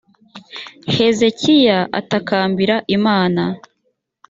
hezekiya 0.93 1.77
atakambira 1.99 2.75
imana 2.95 3.43